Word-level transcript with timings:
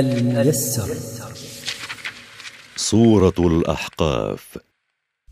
الميسر. 0.00 0.94
سورة 2.76 3.34
الأحقاف. 3.38 4.58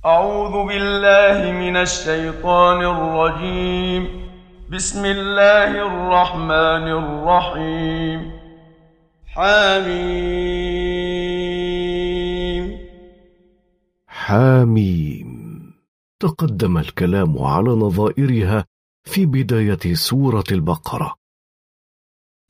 أعوذ 0.04 0.68
بالله 0.68 1.52
من 1.52 1.76
الشيطان 1.76 2.84
الرجيم. 2.84 4.30
بسم 4.72 5.04
الله 5.04 5.70
الرحمن 5.86 6.86
الرحيم. 7.02 8.32
حميم. 9.26 10.42
حاميم 14.06 15.32
تقدم 16.20 16.78
الكلام 16.78 17.42
على 17.42 17.70
نظائرها 17.70 18.64
في 19.04 19.26
بداية 19.26 19.94
سورة 19.94 20.44
البقرة. 20.52 21.21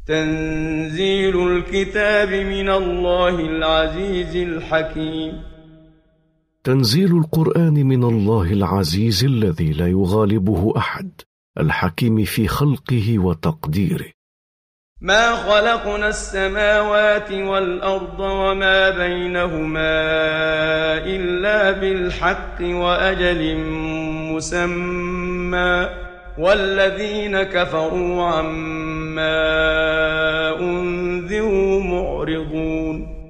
تنزيل 0.07 1.48
الكتاب 1.48 2.29
من 2.29 2.71
الله 2.71 3.29
العزيز 3.29 4.37
الحكيم. 4.37 5.42
تنزيل 6.65 7.16
القرآن 7.16 7.75
من 7.87 8.05
الله 8.05 8.52
العزيز 8.52 9.25
الذي 9.25 9.73
لا 9.73 9.88
يغالبه 9.88 10.73
أحد 10.77 11.11
الحكيم 11.61 12.25
في 12.25 12.48
خلقه 12.48 13.19
وتقديره. 13.19 14.11
ما 15.01 15.37
خلقنا 15.37 16.09
السماوات 16.09 17.33
والأرض 17.33 18.20
وما 18.20 18.91
بينهما 18.91 19.92
إلا 21.06 21.70
بالحق 21.70 22.59
وأجل 22.61 23.56
مسمى. 24.34 25.89
والذين 26.38 27.42
كفروا 27.42 28.22
عما 28.22 29.41
أنذروا 30.60 31.82
معرضون. 31.82 33.22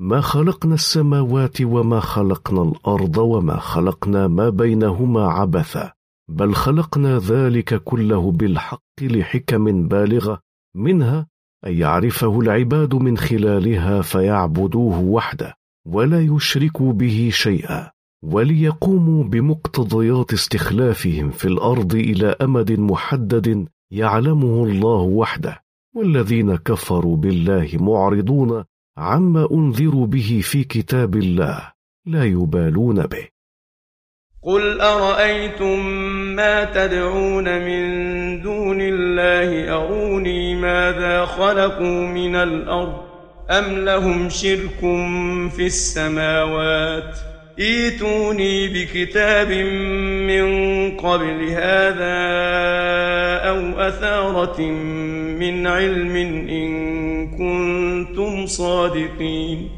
ما 0.00 0.20
خلقنا 0.20 0.74
السماوات 0.74 1.60
وما 1.62 2.00
خلقنا 2.00 2.62
الأرض 2.62 3.18
وما 3.18 3.56
خلقنا 3.56 4.28
ما 4.28 4.48
بينهما 4.48 5.26
عبثا 5.26 5.92
بل 6.28 6.54
خلقنا 6.54 7.18
ذلك 7.18 7.74
كله 7.74 8.32
بالحق 8.32 9.02
لحكم 9.02 9.88
بالغة 9.88 10.40
منها 10.76 11.26
أن 11.66 11.72
يعرفه 11.72 12.40
العباد 12.40 12.94
من 12.94 13.18
خلالها 13.18 14.02
فيعبدوه 14.02 15.00
وحده 15.00 15.54
ولا 15.86 16.20
يشركوا 16.20 16.92
به 16.92 17.30
شيئا. 17.32 17.90
وليقوموا 18.22 19.24
بمقتضيات 19.24 20.32
استخلافهم 20.32 21.30
في 21.30 21.44
الأرض 21.44 21.94
إلى 21.94 22.36
أمد 22.42 22.72
محدد 22.72 23.66
يعلمه 23.90 24.64
الله 24.64 25.00
وحده. 25.00 25.62
والذين 25.96 26.56
كفروا 26.56 27.16
بالله 27.16 27.68
معرضون 27.72 28.64
عما 28.96 29.48
أنذروا 29.52 30.06
به 30.06 30.40
في 30.44 30.64
كتاب 30.64 31.16
الله 31.16 31.72
لا 32.06 32.24
يبالون 32.24 33.06
به. 33.06 33.28
قل 34.42 34.80
أرأيتم 34.80 35.86
ما 36.36 36.64
تدعون 36.64 37.44
من 37.44 37.82
دون 38.42 38.78
الله؟ 38.80 39.74
أروني 39.74 40.54
ماذا 40.54 41.24
خلقوا 41.24 42.06
من 42.06 42.36
الأرض 42.36 43.02
أم 43.50 43.84
لهم 43.84 44.28
شرك 44.28 44.80
في 45.50 45.66
السماوات؟ 45.66 47.31
ايتوني 47.62 48.68
بكتاب 48.68 49.50
من 50.28 50.46
قبل 50.96 51.38
هذا 51.48 52.18
أو 53.50 53.80
أثارة 53.80 54.60
من 55.40 55.66
علم 55.66 56.16
إن 56.48 56.70
كنتم 57.30 58.46
صادقين. 58.46 59.68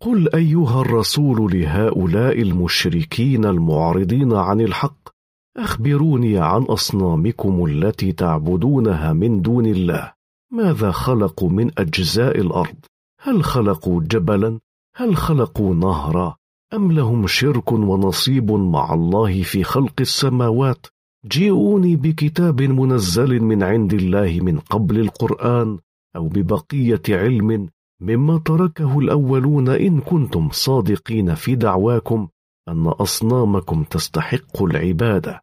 قل 0.00 0.28
أيها 0.34 0.80
الرسول 0.80 1.60
لهؤلاء 1.60 2.42
المشركين 2.42 3.44
المعرضين 3.44 4.32
عن 4.32 4.60
الحق 4.60 5.08
أخبروني 5.56 6.38
عن 6.38 6.62
أصنامكم 6.62 7.64
التي 7.64 8.12
تعبدونها 8.12 9.12
من 9.12 9.42
دون 9.42 9.66
الله. 9.66 10.12
ماذا 10.52 10.90
خلقوا 10.90 11.50
من 11.50 11.70
أجزاء 11.78 12.40
الأرض؟ 12.40 12.76
هل 13.20 13.44
خلقوا 13.44 14.00
جبلا؟ 14.02 14.58
هل 14.96 15.16
خلقوا 15.16 15.74
نهرا؟ 15.74 16.37
أم 16.74 16.92
لهم 16.92 17.26
شرك 17.26 17.72
ونصيب 17.72 18.52
مع 18.52 18.94
الله 18.94 19.42
في 19.42 19.64
خلق 19.64 19.92
السماوات؟ 20.00 20.86
جيئوني 21.26 21.96
بكتاب 21.96 22.62
منزل 22.62 23.40
من 23.40 23.62
عند 23.62 23.92
الله 23.94 24.40
من 24.42 24.58
قبل 24.58 25.00
القرآن 25.00 25.78
أو 26.16 26.28
ببقية 26.28 27.02
علم 27.08 27.68
مما 28.00 28.38
تركه 28.38 28.98
الأولون 28.98 29.68
إن 29.68 30.00
كنتم 30.00 30.48
صادقين 30.52 31.34
في 31.34 31.54
دعواكم 31.54 32.28
أن 32.68 32.86
أصنامكم 32.86 33.84
تستحق 33.84 34.62
العبادة. 34.62 35.40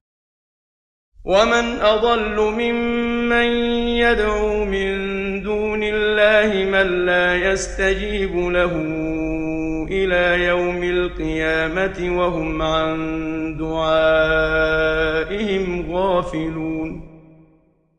ومن 1.26 1.66
أضل 1.82 2.52
ممن 2.52 3.48
يدعو 3.98 4.66
من 4.66 4.94
دون 5.44 5.84
الله 5.84 6.72
من 6.72 7.06
لا 7.06 7.52
يستجيب 7.52 8.36
له. 8.36 9.35
إلى 9.88 10.46
يوم 10.46 10.84
القيامة 10.84 12.18
وهم 12.20 12.62
عن 12.62 12.98
دعائهم 13.58 15.12
غافلون. 15.92 17.16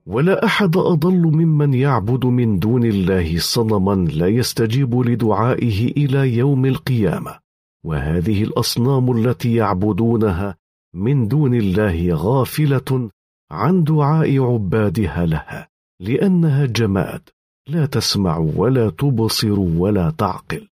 ولا 0.07 0.45
أحد 0.45 0.77
أضل 0.77 1.23
ممن 1.23 1.75
يعبد 1.75 2.27
من 2.27 2.59
دون 2.59 2.85
الله 2.85 3.39
صنما 3.39 4.09
لا 4.11 4.29
يستجيب 4.29 5.01
لدعائه 5.01 5.93
إلى 5.93 6.37
يوم 6.37 6.67
القيامة. 6.67 7.39
وهذه 7.85 8.45
الأصنام 8.45 9.17
التي 9.17 9.55
يعبدونها 9.55 10.57
من 10.95 11.29
دون 11.29 11.55
الله 11.55 12.15
غافلة 12.15 13.11
عن 13.51 13.85
دعاء 13.85 14.39
عبادها 14.53 15.27
لها 15.27 15.69
لأنها 16.01 16.67
جماد 16.67 17.29
لا 17.69 17.87
تسمع 17.87 18.39
ولا 18.39 18.91
تبصر 18.91 19.61
ولا 19.61 20.11
تعقل. 20.19 20.69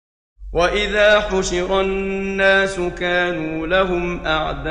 وإذا 0.53 1.21
حشر 1.21 1.81
الناس 1.81 2.81
كانوا 2.81 3.67
لهم 3.67 4.21
أعداء 4.27 4.69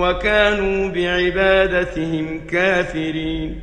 وكانوا 0.00 0.88
بعبادتهم 0.88 2.46
كافرين 2.46 3.60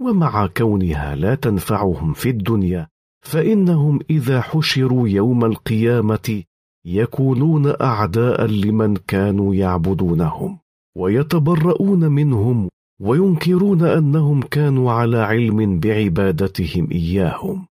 ومع 0.00 0.46
كونها 0.46 1.14
لا 1.14 1.34
تنفعهم 1.34 2.12
في 2.12 2.28
الدنيا 2.28 2.88
فإنهم 3.22 4.00
إذا 4.10 4.40
حشروا 4.40 5.08
يوم 5.08 5.44
القيامة 5.44 6.42
يكونون 6.84 7.74
أعداء 7.80 8.46
لمن 8.46 8.96
كانوا 8.96 9.54
يعبدونهم 9.54 10.58
ويتبرؤون 10.96 12.08
منهم 12.08 12.68
وينكرون 13.00 13.82
أنهم 13.82 14.42
كانوا 14.42 14.92
على 14.92 15.18
علم 15.18 15.80
بعبادتهم 15.80 16.88
إياهم 16.92 17.66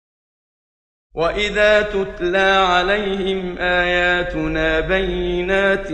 وإذا 1.16 1.82
تتلى 1.82 2.66
عليهم 2.70 3.58
آياتنا 3.58 4.80
بينات 4.80 5.88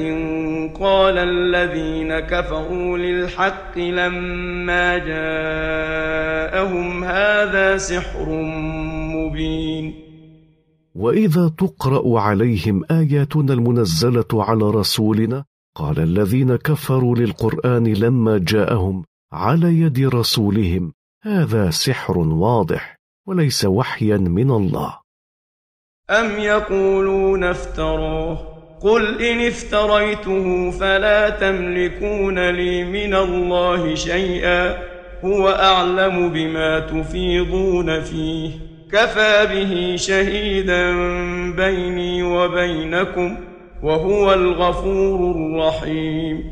قال 0.80 1.18
الذين 1.18 2.20
كفروا 2.20 2.98
للحق 2.98 3.78
لما 3.78 4.98
جاءهم 4.98 7.04
هذا 7.04 7.78
سحر 7.78 8.30
مبين 9.16 9.94
وإذا 10.96 11.52
تقرأ 11.58 12.20
عليهم 12.20 12.84
آياتنا 12.92 13.54
المنزلة 13.54 14.28
على 14.34 14.70
رسولنا 14.70 15.46
قال 15.76 16.00
الذين 16.00 16.56
كفروا 16.56 17.16
للقرآن 17.16 17.94
لما 17.94 18.38
جاءهم 18.38 19.04
على 19.34 19.80
يد 19.80 20.00
رسولهم 20.00 20.94
هذا 21.24 21.70
سحر 21.70 22.18
واضح 22.18 22.96
وليس 23.28 23.66
وحيا 23.66 24.18
من 24.18 24.52
الله. 24.52 25.05
أم 26.10 26.40
يقولون 26.40 27.44
افتراه 27.44 28.38
قل 28.82 29.22
إن 29.22 29.48
افتريته 29.48 30.72
فلا 30.72 31.30
تملكون 31.30 32.50
لي 32.50 32.84
من 32.84 33.16
الله 33.16 33.96
شيئا 33.96 34.78
هو 35.24 35.50
أعلم 35.50 36.30
بما 36.30 36.80
تفيضون 36.80 38.02
فيه 38.02 38.52
كفى 38.92 39.48
به 39.52 39.96
شهيدا 39.96 40.92
بيني 41.56 42.24
وبينكم 42.24 43.38
وهو 43.84 44.34
الغفور 44.34 45.32
الرحيم. 45.32 46.44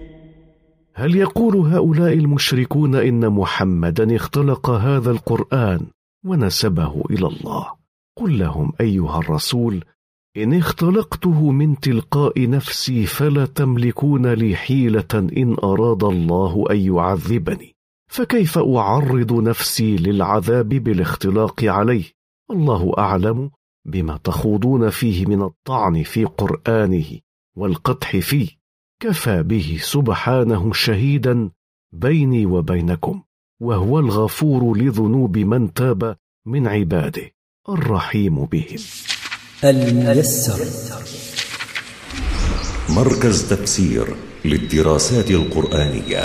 هل 0.95 1.15
يقول 1.15 1.55
هؤلاء 1.55 2.13
المشركون 2.13 2.95
إن 2.95 3.29
محمدا 3.29 4.15
اختلق 4.15 4.69
هذا 4.69 5.11
القرآن 5.11 5.79
ونسبه 6.25 7.03
إلى 7.09 7.27
الله؟ 7.27 7.82
قل 8.17 8.39
لهم 8.39 8.73
أيها 8.81 9.19
الرسول 9.19 9.83
إن 10.37 10.53
اختلقته 10.53 11.51
من 11.51 11.79
تلقاء 11.79 12.49
نفسي 12.49 13.05
فلا 13.05 13.45
تملكون 13.45 14.27
لي 14.27 14.55
حيلة 14.55 15.13
إن 15.13 15.55
أراد 15.63 16.03
الله 16.03 16.65
أن 16.71 16.77
يعذبني. 16.77 17.75
فكيف 18.11 18.57
أعرض 18.57 19.33
نفسي 19.33 19.95
للعذاب 19.95 20.69
بالاختلاق 20.69 21.63
عليه؟ 21.63 22.03
الله 22.51 22.93
أعلم 22.97 23.51
بما 23.85 24.17
تخوضون 24.17 24.89
فيه 24.89 25.25
من 25.25 25.41
الطعن 25.41 26.03
في 26.03 26.25
قرآنه 26.25 27.05
والقدح 27.57 28.17
فيه. 28.17 28.49
كفى 28.99 29.43
به 29.43 29.77
سبحانه 29.81 30.73
شهيدا 30.73 31.51
بيني 31.93 32.45
وبينكم 32.45 33.23
وهو 33.61 33.99
الغفور 33.99 34.77
لذنوب 34.77 35.37
من 35.37 35.73
تاب 35.73 36.17
من 36.45 36.67
عباده. 36.67 37.31
الرحيم 37.69 38.45
بهم. 38.45 38.79
الميسر 39.63 40.65
مركز 42.89 43.49
تفسير 43.49 44.15
للدراسات 44.45 45.31
القرآنية. 45.31 46.23